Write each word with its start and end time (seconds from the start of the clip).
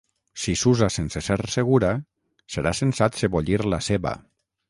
Si 0.43 0.53
s'usa 0.61 0.87
sense 0.95 1.21
ser 1.25 1.37
segura, 1.57 1.91
serà 2.55 2.73
sensat 2.79 3.23
sebollir 3.23 3.63
la 3.75 3.83
ceba. 3.91 4.15